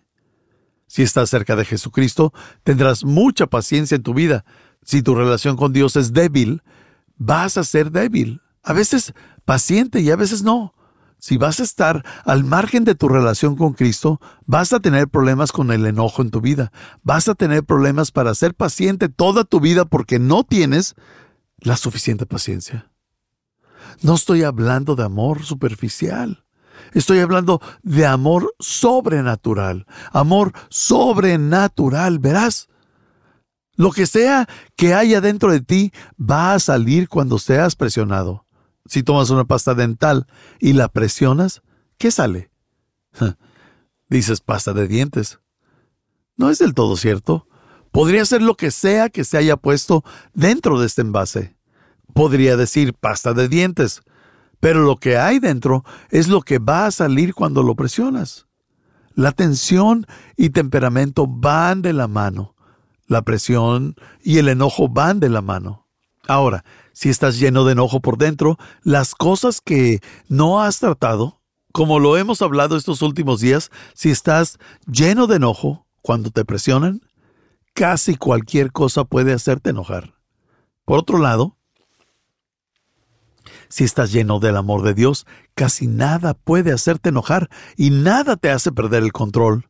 Si 0.88 1.04
estás 1.04 1.30
cerca 1.30 1.56
de 1.56 1.64
Jesucristo, 1.64 2.34
tendrás 2.64 3.06
mucha 3.06 3.48
paciencia 3.48 3.96
en 3.96 4.04
tu 4.04 4.14
vida. 4.14 4.44
Si 4.84 5.02
tu 5.02 5.16
relación 5.16 5.56
con 5.56 5.72
Dios 5.72 5.96
es 5.96 6.12
débil, 6.12 6.64
vas 7.16 7.58
a 7.58 7.64
ser 7.64 7.92
débil. 7.92 8.42
A 8.62 8.74
veces 8.74 9.14
paciente 9.46 10.02
y 10.02 10.12
a 10.12 10.18
veces 10.18 10.44
no. 10.44 10.74
Si 11.22 11.38
vas 11.38 11.60
a 11.60 11.64
estar 11.64 12.04
al 12.26 12.44
margen 12.44 12.84
de 12.84 12.96
tu 12.96 13.08
relación 13.08 13.56
con 13.56 13.74
Cristo, 13.74 14.20
vas 14.48 14.74
a 14.74 14.80
tener 14.80 15.08
problemas 15.08 15.52
con 15.52 15.72
el 15.72 15.86
enojo 15.86 16.24
en 16.24 16.32
tu 16.32 16.42
vida. 16.42 16.72
Vas 17.04 17.28
a 17.28 17.36
tener 17.36 17.64
problemas 17.64 18.12
para 18.12 18.34
ser 18.34 18.56
paciente 18.56 19.08
toda 19.08 19.44
tu 19.44 19.60
vida 19.60 19.86
porque 19.86 20.18
no 20.18 20.44
tienes 20.44 20.96
la 21.60 21.78
suficiente 21.78 22.26
paciencia. 22.26 22.90
No 24.02 24.16
estoy 24.16 24.42
hablando 24.42 24.96
de 24.96 25.04
amor 25.04 25.44
superficial. 25.44 26.44
Estoy 26.92 27.20
hablando 27.20 27.62
de 27.84 28.08
amor 28.08 28.56
sobrenatural. 28.60 29.86
Amor 30.12 30.54
sobrenatural, 30.70 32.18
verás. 32.18 32.68
Lo 33.76 33.92
que 33.92 34.08
sea 34.08 34.50
que 34.76 34.96
haya 34.96 35.22
dentro 35.22 35.52
de 35.52 35.62
ti 35.62 35.94
va 36.20 36.56
a 36.56 36.60
salir 36.60 37.10
cuando 37.10 37.38
seas 37.38 37.76
presionado. 37.76 38.48
Si 38.86 39.04
tomas 39.04 39.30
una 39.30 39.46
pasta 39.46 39.74
dental 39.74 40.28
y 40.60 40.74
la 40.74 40.90
presionas, 40.90 41.62
¿qué 41.98 42.12
sale? 42.12 42.52
Dices 44.10 44.42
pasta 44.42 44.74
de 44.74 44.88
dientes. 44.88 45.40
No 46.36 46.50
es 46.50 46.60
del 46.60 46.74
todo 46.74 46.98
cierto. 46.98 47.48
Podría 47.92 48.26
ser 48.26 48.42
lo 48.42 48.56
que 48.56 48.72
sea 48.72 49.10
que 49.10 49.24
se 49.24 49.38
haya 49.38 49.58
puesto 49.58 50.04
dentro 50.34 50.80
de 50.80 50.88
este 50.88 51.02
envase. 51.02 51.56
Podría 52.14 52.58
decir 52.58 52.94
pasta 52.94 53.34
de 53.34 53.48
dientes, 53.48 54.02
pero 54.60 54.82
lo 54.82 54.98
que 54.98 55.18
hay 55.18 55.40
dentro 55.40 55.84
es 56.10 56.28
lo 56.28 56.42
que 56.42 56.60
va 56.60 56.86
a 56.86 56.92
salir 56.92 57.34
cuando 57.34 57.64
lo 57.64 57.76
presionas. 57.76 58.48
La 59.14 59.32
tensión 59.32 60.06
y 60.38 60.52
temperamento 60.52 61.28
van 61.28 61.82
de 61.82 61.94
la 61.94 62.08
mano. 62.08 62.56
La 63.08 63.24
presión 63.24 63.96
y 64.24 64.38
el 64.38 64.48
enojo 64.48 64.88
van 64.88 65.20
de 65.20 65.30
la 65.30 65.42
mano. 65.42 65.88
Ahora, 66.28 66.64
si 66.94 67.10
estás 67.10 67.40
lleno 67.40 67.66
de 67.66 67.74
enojo 67.74 68.00
por 68.00 68.18
dentro, 68.18 68.58
las 68.84 69.16
cosas 69.16 69.62
que 69.62 70.00
no 70.28 70.62
has 70.62 70.80
tratado, 70.80 71.42
como 71.72 72.00
lo 72.00 72.18
hemos 72.18 72.42
hablado 72.42 72.76
estos 72.76 73.02
últimos 73.02 73.40
días, 73.40 73.72
si 73.94 74.10
estás 74.10 74.58
lleno 74.86 75.28
de 75.28 75.38
enojo 75.38 75.88
cuando 76.02 76.32
te 76.32 76.46
presionan, 76.46 77.02
casi 77.74 78.16
cualquier 78.16 78.72
cosa 78.72 79.06
puede 79.06 79.34
hacerte 79.34 79.70
enojar. 79.70 80.16
Por 80.86 81.00
otro 81.00 81.18
lado, 81.18 81.58
si 83.70 83.84
estás 83.84 84.12
lleno 84.12 84.40
del 84.40 84.58
amor 84.58 84.84
de 84.84 84.94
Dios, 84.94 85.26
casi 85.56 85.88
nada 85.88 86.34
puede 86.34 86.74
hacerte 86.74 87.10
enojar 87.10 87.50
y 87.78 87.90
nada 87.90 88.36
te 88.36 88.52
hace 88.52 88.72
perder 88.72 89.04
el 89.04 89.14
control. 89.14 89.70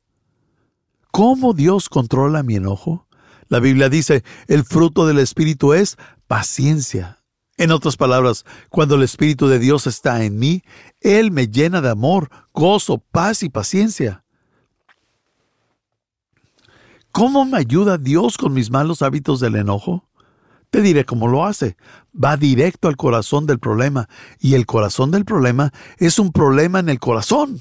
¿Cómo 1.12 1.54
Dios 1.54 1.90
controla 1.90 2.42
mi 2.42 2.56
enojo? 2.56 3.08
La 3.51 3.60
Biblia 3.60 3.89
dice, 3.89 4.24
el 4.48 4.63
fruto 4.63 5.05
del 5.05 5.20
Espíritu 5.20 5.74
es 5.74 5.98
paciencia. 6.25 7.20
En 7.58 7.72
otras 7.72 7.98
palabras, 7.98 8.46
cuando 8.70 8.96
el 8.96 9.03
Espíritu 9.03 9.50
de 9.50 9.60
Dios 9.60 9.88
está 9.88 10.24
en 10.24 10.39
mí, 10.39 10.63
Él 11.01 11.31
me 11.31 11.50
llena 11.50 11.81
de 11.81 11.89
amor, 11.89 12.29
gozo, 12.53 13.00
paz 13.12 13.43
y 13.43 13.50
paciencia. 13.50 14.24
¿Cómo 17.12 17.43
me 17.43 17.58
ayuda 17.58 17.98
Dios 17.98 18.38
con 18.38 18.53
mis 18.53 18.72
malos 18.72 19.01
hábitos 19.01 19.41
del 19.41 19.58
enojo? 19.58 20.08
Te 20.70 20.81
diré 20.81 21.03
cómo 21.03 21.27
lo 21.27 21.46
hace. 21.46 21.75
Va 22.15 22.38
directo 22.38 22.88
al 22.88 22.96
corazón 22.96 23.48
del 23.48 23.60
problema, 23.60 24.08
y 24.39 24.53
el 24.53 24.65
corazón 24.65 25.12
del 25.12 25.25
problema 25.25 25.74
es 25.98 26.20
un 26.20 26.31
problema 26.31 26.79
en 26.79 26.88
el 26.88 27.01
corazón. 27.01 27.60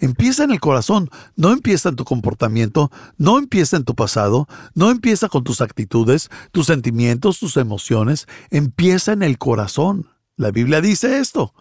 Empieza 0.00 0.44
en 0.44 0.52
el 0.52 0.60
corazón, 0.60 1.10
no 1.34 1.52
empieza 1.52 1.88
en 1.88 1.96
tu 1.96 2.04
comportamiento, 2.04 2.90
no 3.16 3.38
empieza 3.38 3.76
en 3.76 3.84
tu 3.84 3.96
pasado, 3.96 4.46
no 4.74 4.90
empieza 4.90 5.28
con 5.28 5.42
tus 5.42 5.60
actitudes, 5.60 6.30
tus 6.52 6.66
sentimientos, 6.66 7.40
tus 7.40 7.56
emociones, 7.56 8.26
empieza 8.50 9.12
en 9.12 9.24
el 9.24 9.38
corazón. 9.38 10.08
La 10.36 10.52
Biblia 10.52 10.80
dice 10.80 11.18
esto. 11.18 11.52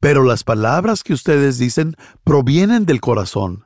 Pero 0.00 0.24
las 0.24 0.42
palabras 0.42 1.04
que 1.04 1.12
ustedes 1.12 1.58
dicen 1.58 1.96
provienen 2.24 2.84
del 2.84 3.00
corazón. 3.00 3.64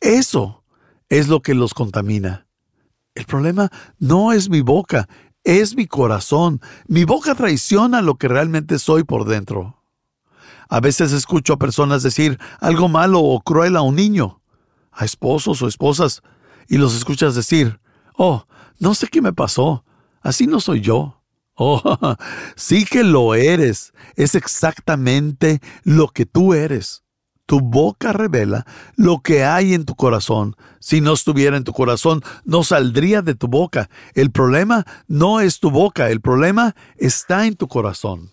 Eso 0.00 0.62
es 1.08 1.28
lo 1.28 1.40
que 1.40 1.54
los 1.54 1.72
contamina. 1.72 2.46
El 3.14 3.24
problema 3.24 3.70
no 3.98 4.32
es 4.32 4.48
mi 4.50 4.60
boca, 4.60 5.08
es 5.42 5.74
mi 5.74 5.86
corazón. 5.86 6.60
Mi 6.86 7.04
boca 7.04 7.34
traiciona 7.34 8.02
lo 8.02 8.16
que 8.16 8.28
realmente 8.28 8.78
soy 8.78 9.04
por 9.04 9.26
dentro. 9.26 9.81
A 10.72 10.80
veces 10.80 11.12
escucho 11.12 11.52
a 11.52 11.58
personas 11.58 12.02
decir 12.02 12.38
algo 12.58 12.88
malo 12.88 13.20
o 13.20 13.42
cruel 13.42 13.76
a 13.76 13.82
un 13.82 13.94
niño, 13.94 14.40
a 14.90 15.04
esposos 15.04 15.60
o 15.60 15.68
esposas, 15.68 16.22
y 16.66 16.78
los 16.78 16.96
escuchas 16.96 17.34
decir, 17.34 17.78
oh, 18.16 18.46
no 18.78 18.94
sé 18.94 19.08
qué 19.08 19.20
me 19.20 19.34
pasó, 19.34 19.84
así 20.22 20.46
no 20.46 20.60
soy 20.60 20.80
yo. 20.80 21.18
Oh, 21.54 22.16
sí 22.56 22.86
que 22.86 23.04
lo 23.04 23.34
eres, 23.34 23.92
es 24.16 24.34
exactamente 24.34 25.60
lo 25.84 26.08
que 26.08 26.24
tú 26.24 26.54
eres. 26.54 27.04
Tu 27.44 27.60
boca 27.60 28.14
revela 28.14 28.64
lo 28.96 29.20
que 29.20 29.44
hay 29.44 29.74
en 29.74 29.84
tu 29.84 29.94
corazón. 29.94 30.56
Si 30.80 31.02
no 31.02 31.12
estuviera 31.12 31.58
en 31.58 31.64
tu 31.64 31.74
corazón, 31.74 32.22
no 32.46 32.64
saldría 32.64 33.20
de 33.20 33.34
tu 33.34 33.48
boca. 33.48 33.90
El 34.14 34.30
problema 34.30 34.86
no 35.06 35.40
es 35.40 35.60
tu 35.60 35.70
boca, 35.70 36.08
el 36.08 36.22
problema 36.22 36.74
está 36.96 37.46
en 37.46 37.56
tu 37.56 37.68
corazón. 37.68 38.32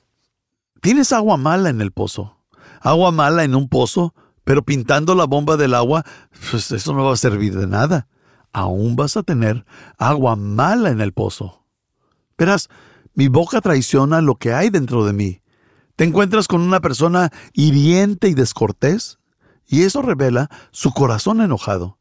Tienes 0.82 1.12
agua 1.12 1.38
mala 1.38 1.70
en 1.70 1.82
el 1.82 1.92
pozo. 1.92 2.38
Agua 2.82 3.12
mala 3.12 3.44
en 3.44 3.56
un 3.56 3.68
pozo, 3.68 4.14
pero 4.44 4.64
pintando 4.64 5.14
la 5.16 5.26
bomba 5.26 5.58
del 5.58 5.74
agua, 5.74 6.06
pues 6.52 6.72
eso 6.72 6.94
no 6.94 7.04
va 7.04 7.14
a 7.14 7.18
servir 7.18 7.58
de 7.58 7.68
nada. 7.68 8.08
Aún 8.54 8.96
vas 8.96 9.18
a 9.18 9.24
tener 9.24 9.66
agua 9.98 10.36
mala 10.36 10.90
en 10.90 11.02
el 11.02 11.14
pozo. 11.14 11.66
Verás, 12.38 12.70
mi 13.14 13.28
boca 13.28 13.60
traiciona 13.60 14.22
lo 14.22 14.36
que 14.36 14.54
hay 14.54 14.70
dentro 14.70 15.06
de 15.06 15.14
mí. 15.14 15.42
Te 15.98 16.06
encuentras 16.06 16.48
con 16.48 16.62
una 16.62 16.80
persona 16.80 17.32
hiriente 17.54 18.30
y 18.30 18.34
descortés, 18.34 19.20
y 19.68 19.84
eso 19.84 20.02
revela 20.02 20.50
su 20.72 20.92
corazón 20.92 21.42
enojado. 21.42 21.98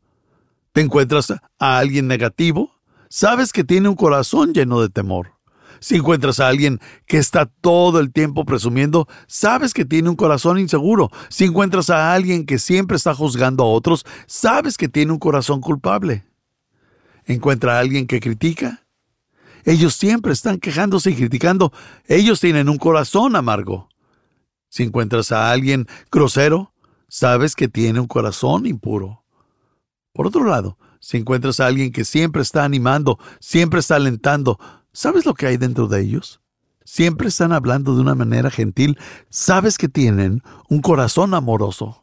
Te 0.73 0.81
encuentras 0.81 1.33
a 1.59 1.79
alguien 1.79 2.07
negativo, 2.07 2.71
sabes 3.09 3.53
que 3.53 3.65
tiene 3.65 3.89
un 3.89 3.97
corazón 3.97 4.55
lleno 4.55 4.81
de 4.81 4.89
temor. 4.89 5.38
Si 5.81 5.97
encuentras 5.97 6.41
a 6.41 6.49
alguien 6.49 6.81
que 7.07 7.19
está 7.19 7.47
todo 7.47 8.01
el 8.01 8.13
tiempo 8.13 8.45
presumiendo, 8.45 9.09
sabes 9.27 9.75
que 9.75 9.85
tiene 9.85 10.09
un 10.09 10.17
corazón 10.17 10.59
inseguro. 10.59 11.11
Si 11.29 11.45
encuentras 11.45 11.91
a 11.91 12.13
alguien 12.13 12.47
que 12.47 12.59
siempre 12.59 12.97
está 12.97 13.15
juzgando 13.15 13.65
a 13.65 13.69
otros, 13.69 14.05
sabes 14.27 14.77
que 14.77 14.89
tiene 14.89 15.13
un 15.13 15.19
corazón 15.19 15.61
culpable. 15.61 16.25
Encuentra 17.25 17.77
a 17.77 17.81
alguien 17.81 18.07
que 18.07 18.21
critica. 18.21 18.87
Ellos 19.65 19.95
siempre 19.95 20.33
están 20.33 20.59
quejándose 20.59 21.11
y 21.11 21.15
criticando. 21.15 21.73
Ellos 22.07 22.41
tienen 22.41 22.69
un 22.69 22.79
corazón 22.79 23.37
amargo. 23.37 23.89
Si 24.69 24.83
encuentras 24.83 25.33
a 25.33 25.51
alguien 25.51 25.87
grosero, 26.11 26.73
sabes 27.09 27.55
que 27.55 27.69
tiene 27.69 28.01
un 28.01 28.07
corazón 28.07 28.67
impuro. 28.67 29.25
Por 30.13 30.27
otro 30.27 30.45
lado, 30.45 30.79
si 31.01 31.17
encuentras 31.17 31.61
a 31.61 31.67
alguien 31.67 31.93
que 31.93 32.05
siempre 32.05 32.43
está 32.43 32.65
animando, 32.65 33.19
siempre 33.41 33.81
está 33.81 33.97
alentando, 33.97 34.59
¿Sabes 34.99 35.27
lo 35.27 35.35
que 35.35 35.47
hay 35.47 35.59
dentro 35.59 35.87
de 35.87 36.01
ellos? 36.01 36.41
Siempre 36.85 37.29
están 37.29 37.53
hablando 37.53 37.95
de 37.95 38.01
una 38.01 38.17
manera 38.17 38.51
gentil. 38.51 38.99
Sabes 39.31 39.79
que 39.79 39.89
tienen 39.89 40.43
un 40.69 40.81
corazón 40.81 41.35
amoroso. 41.35 42.03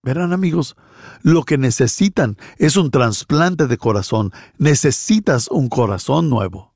Verán 0.00 0.32
amigos, 0.32 0.76
lo 1.22 1.42
que 1.42 1.58
necesitan 1.58 2.36
es 2.56 2.76
un 2.76 2.92
trasplante 2.92 3.66
de 3.66 3.78
corazón. 3.78 4.32
Necesitas 4.58 5.48
un 5.48 5.68
corazón 5.68 6.30
nuevo. 6.30 6.72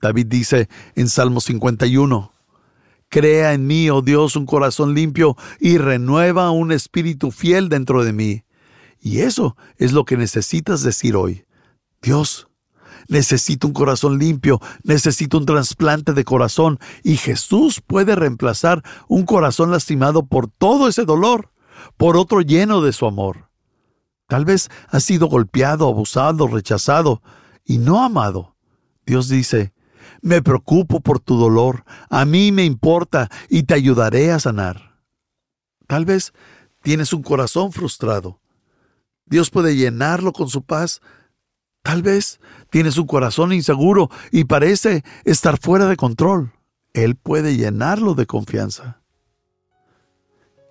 David 0.00 0.26
dice 0.26 0.68
en 0.96 1.08
Salmo 1.08 1.40
51, 1.40 2.32
Crea 3.08 3.52
en 3.52 3.68
mí, 3.68 3.88
oh 3.88 4.02
Dios, 4.02 4.34
un 4.34 4.46
corazón 4.46 4.94
limpio 4.94 5.36
y 5.60 5.78
renueva 5.78 6.50
un 6.50 6.72
espíritu 6.72 7.30
fiel 7.30 7.68
dentro 7.68 8.02
de 8.02 8.12
mí. 8.12 8.42
Y 8.98 9.20
eso 9.20 9.56
es 9.76 9.92
lo 9.92 10.04
que 10.04 10.16
necesitas 10.16 10.82
decir 10.82 11.14
hoy. 11.14 11.44
Dios, 12.02 12.48
necesito 13.08 13.66
un 13.66 13.72
corazón 13.72 14.18
limpio, 14.18 14.60
necesito 14.82 15.38
un 15.38 15.46
trasplante 15.46 16.12
de 16.12 16.24
corazón, 16.24 16.78
y 17.02 17.16
Jesús 17.16 17.80
puede 17.80 18.14
reemplazar 18.16 18.82
un 19.08 19.24
corazón 19.24 19.70
lastimado 19.70 20.26
por 20.26 20.48
todo 20.48 20.88
ese 20.88 21.04
dolor, 21.04 21.52
por 21.96 22.16
otro 22.16 22.40
lleno 22.40 22.80
de 22.80 22.92
su 22.92 23.06
amor. 23.06 23.50
Tal 24.26 24.44
vez 24.44 24.70
has 24.88 25.04
sido 25.04 25.26
golpeado, 25.26 25.88
abusado, 25.88 26.46
rechazado 26.46 27.22
y 27.64 27.78
no 27.78 28.02
amado. 28.02 28.56
Dios 29.04 29.28
dice, 29.28 29.72
me 30.22 30.40
preocupo 30.40 31.00
por 31.00 31.20
tu 31.20 31.36
dolor, 31.36 31.84
a 32.08 32.24
mí 32.24 32.52
me 32.52 32.64
importa 32.64 33.28
y 33.48 33.64
te 33.64 33.74
ayudaré 33.74 34.32
a 34.32 34.40
sanar. 34.40 35.00
Tal 35.86 36.04
vez 36.04 36.32
tienes 36.82 37.12
un 37.12 37.22
corazón 37.22 37.72
frustrado. 37.72 38.40
Dios 39.26 39.50
puede 39.50 39.76
llenarlo 39.76 40.32
con 40.32 40.48
su 40.48 40.62
paz 40.62 41.00
Tal 41.82 42.02
vez 42.02 42.40
tienes 42.70 42.96
un 42.96 43.06
corazón 43.06 43.52
inseguro 43.52 44.08
y 44.30 44.44
parece 44.44 45.04
estar 45.24 45.58
fuera 45.58 45.86
de 45.86 45.96
control. 45.96 46.52
Él 46.92 47.16
puede 47.16 47.56
llenarlo 47.56 48.14
de 48.14 48.26
confianza. 48.26 49.00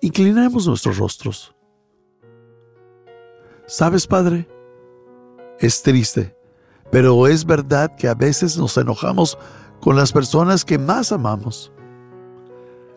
Inclinemos 0.00 0.66
nuestros 0.66 0.98
rostros. 0.98 1.54
¿Sabes, 3.66 4.06
Padre? 4.06 4.48
Es 5.60 5.82
triste, 5.82 6.36
pero 6.90 7.28
es 7.28 7.44
verdad 7.44 7.94
que 7.94 8.08
a 8.08 8.14
veces 8.14 8.58
nos 8.58 8.76
enojamos 8.76 9.38
con 9.80 9.96
las 9.96 10.12
personas 10.12 10.64
que 10.64 10.78
más 10.78 11.12
amamos, 11.12 11.72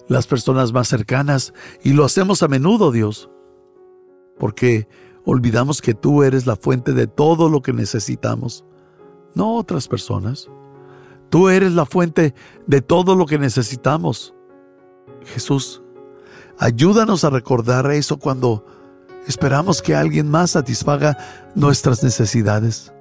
las 0.08 0.26
personas 0.26 0.72
más 0.72 0.88
cercanas, 0.88 1.54
y 1.84 1.94
lo 1.94 2.06
hacemos 2.06 2.42
a 2.44 2.48
menudo, 2.48 2.92
Dios, 2.92 3.30
porque 4.40 4.88
olvidamos 5.26 5.82
que 5.82 5.94
tú 5.94 6.24
eres 6.24 6.46
la 6.46 6.56
fuente 6.56 6.94
de 6.94 7.08
todo 7.08 7.50
lo 7.50 7.62
que 7.62 7.74
necesitamos, 7.74 8.64
no 9.34 9.56
otras 9.56 9.88
personas. 9.88 10.48
Tú 11.30 11.50
eres 11.50 11.74
la 11.74 11.86
fuente 11.86 12.34
de 12.68 12.82
todo 12.82 13.16
lo 13.16 13.26
que 13.26 13.40
necesitamos. 13.40 14.34
Jesús, 15.26 15.82
ayúdanos 16.60 17.24
a 17.24 17.32
recordar 17.32 17.92
eso 17.92 18.18
cuando 18.18 18.66
esperamos 19.28 19.82
que 19.82 19.96
alguien 19.96 20.30
más 20.30 20.52
satisfaga 20.52 21.18
nuestras 21.56 22.04
necesidades, 22.04 22.94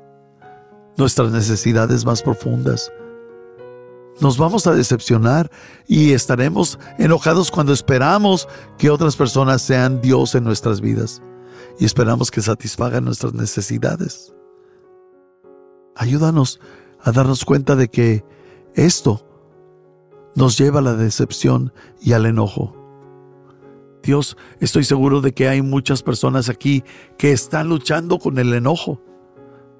nuestras 0.96 1.30
necesidades 1.30 2.04
más 2.04 2.22
profundas. 2.22 2.90
Nos 4.20 4.38
vamos 4.38 4.66
a 4.66 4.72
decepcionar 4.72 5.50
y 5.86 6.12
estaremos 6.12 6.78
enojados 6.98 7.50
cuando 7.50 7.72
esperamos 7.72 8.48
que 8.78 8.88
otras 8.88 9.16
personas 9.16 9.60
sean 9.60 10.00
Dios 10.00 10.34
en 10.34 10.44
nuestras 10.44 10.80
vidas 10.80 11.20
y 11.78 11.84
esperamos 11.84 12.30
que 12.30 12.40
satisfagan 12.40 13.04
nuestras 13.04 13.34
necesidades. 13.34 14.34
Ayúdanos 15.96 16.60
a 17.00 17.12
darnos 17.12 17.44
cuenta 17.44 17.76
de 17.76 17.88
que 17.88 18.24
esto 18.74 19.26
nos 20.34 20.58
lleva 20.58 20.80
a 20.80 20.82
la 20.82 20.94
decepción 20.94 21.72
y 22.00 22.12
al 22.12 22.26
enojo. 22.26 22.74
Dios, 24.02 24.36
estoy 24.60 24.84
seguro 24.84 25.20
de 25.20 25.32
que 25.32 25.48
hay 25.48 25.62
muchas 25.62 26.02
personas 26.02 26.48
aquí 26.48 26.84
que 27.16 27.32
están 27.32 27.68
luchando 27.68 28.18
con 28.18 28.38
el 28.38 28.52
enojo. 28.52 29.00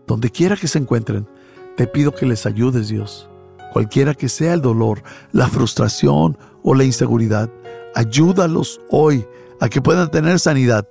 Donde 0.07 0.31
quiera 0.31 0.57
que 0.57 0.69
se 0.69 0.79
encuentren, 0.79 1.29
te 1.77 1.87
pido 1.87 2.15
que 2.15 2.27
les 2.27 2.47
ayudes, 2.47 2.89
Dios. 2.89 3.29
Cualquiera 3.73 4.15
que 4.15 4.29
sea 4.29 4.55
el 4.55 4.63
dolor, 4.63 5.03
la 5.33 5.49
frustración 5.49 6.39
o 6.63 6.75
la 6.75 6.85
inseguridad, 6.85 7.51
ayúdalos 7.95 8.81
hoy 8.91 9.27
a 9.61 9.69
que 9.69 9.83
puedan 9.83 10.11
tener 10.11 10.39
sanidad 10.39 10.89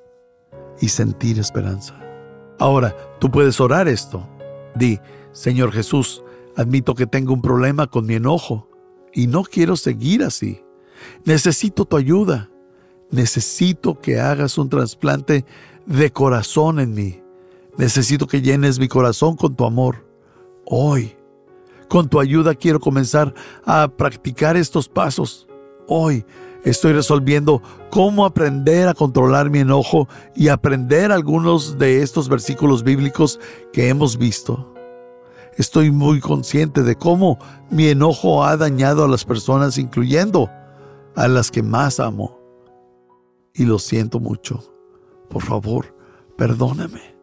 y 0.80 0.90
sentir 0.90 1.40
esperanza. 1.40 2.00
Ahora, 2.60 2.96
tú 3.20 3.32
puedes 3.32 3.60
orar 3.60 3.88
esto. 3.88 4.28
Di, 4.76 5.00
Señor 5.32 5.72
Jesús, 5.72 6.24
admito 6.56 6.96
que 6.96 7.08
tengo 7.08 7.34
un 7.34 7.42
problema 7.42 7.88
con 7.88 8.06
mi 8.06 8.16
enojo 8.16 8.70
y 9.14 9.28
no 9.28 9.44
quiero 9.44 9.76
seguir 9.76 10.24
así. 10.24 10.64
Necesito 11.26 11.86
tu 11.86 11.98
ayuda. 11.98 12.50
Necesito 13.12 14.00
que 14.00 14.20
hagas 14.20 14.58
un 14.58 14.70
trasplante 14.70 15.46
de 15.86 16.12
corazón 16.12 16.80
en 16.80 16.94
mí. 16.94 17.22
Necesito 17.78 18.28
que 18.28 18.42
llenes 18.42 18.80
mi 18.80 18.88
corazón 18.88 19.36
con 19.36 19.56
tu 19.56 19.66
amor. 19.66 20.08
Hoy, 20.66 21.16
con 21.90 22.08
tu 22.10 22.20
ayuda 22.20 22.56
quiero 22.56 22.80
comenzar 22.80 23.34
a 23.66 23.88
practicar 23.88 24.58
estos 24.58 24.88
pasos. 24.88 25.48
Hoy 25.88 26.26
estoy 26.64 26.94
resolviendo 26.94 27.62
cómo 27.90 28.26
aprender 28.26 28.88
a 28.88 28.94
controlar 28.94 29.50
mi 29.50 29.60
enojo 29.60 30.08
y 30.36 30.48
aprender 30.48 31.12
algunos 31.12 31.78
de 31.78 32.02
estos 32.02 32.30
versículos 32.30 32.84
bíblicos 32.84 33.40
que 33.72 33.90
hemos 33.90 34.18
visto. 34.18 34.74
Estoy 35.58 35.92
muy 35.92 36.20
consciente 36.20 36.82
de 36.82 36.96
cómo 36.96 37.38
mi 37.70 37.88
enojo 37.88 38.44
ha 38.44 38.58
dañado 38.58 39.04
a 39.04 39.08
las 39.08 39.24
personas, 39.24 39.78
incluyendo 39.78 40.50
a 41.16 41.28
las 41.28 41.52
que 41.52 41.62
más 41.62 42.00
amo. 42.00 42.40
Y 43.54 43.66
lo 43.66 43.78
siento 43.78 44.20
mucho. 44.20 44.64
Por 45.30 45.44
favor, 45.44 45.96
perdóname. 46.38 47.14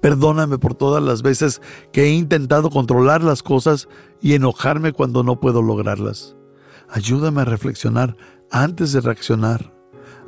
Perdóname 0.00 0.58
por 0.58 0.74
todas 0.74 1.02
las 1.02 1.22
veces 1.22 1.60
que 1.92 2.04
he 2.04 2.10
intentado 2.10 2.70
controlar 2.70 3.22
las 3.22 3.42
cosas 3.42 3.88
y 4.20 4.34
enojarme 4.34 4.92
cuando 4.92 5.22
no 5.22 5.40
puedo 5.40 5.62
lograrlas. 5.62 6.36
Ayúdame 6.88 7.42
a 7.42 7.46
reflexionar 7.46 8.16
antes 8.50 8.92
de 8.92 9.00
reaccionar, 9.00 9.74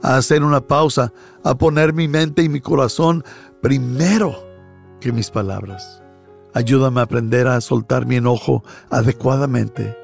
a 0.03 0.17
hacer 0.17 0.43
una 0.43 0.61
pausa, 0.61 1.13
a 1.45 1.57
poner 1.57 1.93
mi 1.93 2.09
mente 2.09 2.43
y 2.43 2.49
mi 2.49 2.61
corazón 2.61 3.25
primero 3.63 4.35
que 5.01 5.13
mis 5.13 5.31
palabras. 5.31 6.03
Ayúdame 6.55 7.01
a 7.01 7.05
aprender 7.05 7.49
a 7.49 7.61
soltar 7.61 8.07
mi 8.07 8.17
enojo 8.17 8.65
adecuadamente, 8.91 9.97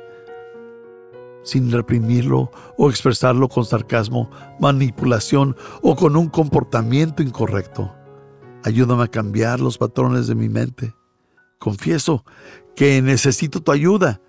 sin 1.43 1.73
reprimirlo 1.73 2.51
o 2.77 2.91
expresarlo 2.91 3.49
con 3.49 3.65
sarcasmo, 3.65 4.31
manipulación 4.61 5.57
o 5.83 5.97
con 5.97 6.17
un 6.17 6.29
comportamiento 6.29 7.23
incorrecto. 7.23 7.93
Ayúdame 8.65 9.05
a 9.05 9.09
cambiar 9.09 9.61
los 9.61 9.79
patrones 9.79 10.27
de 10.27 10.35
mi 10.35 10.49
mente. 10.49 10.95
Confieso 11.59 12.25
que 12.77 13.01
necesito 13.03 13.61
tu 13.61 13.73
ayuda. 13.73 14.21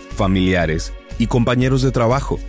familiares 0.21 0.93
y 1.17 1.27
compañeros 1.27 1.81
de 1.81 1.91
trabajo. 1.91 2.39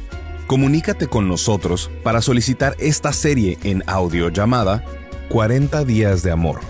Comunícate 0.46 1.06
con 1.06 1.28
nosotros 1.28 1.90
para 2.02 2.20
solicitar 2.20 2.74
esta 2.78 3.12
serie 3.12 3.58
en 3.62 3.82
audio 3.86 4.28
llamada 4.28 4.84
40 5.28 5.84
días 5.84 6.22
de 6.22 6.32
amor 6.32 6.60